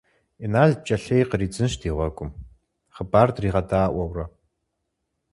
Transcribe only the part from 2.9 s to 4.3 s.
хъыбар дригъэдаӀуэурэ.